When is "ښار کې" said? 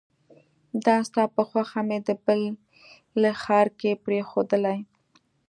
3.41-4.01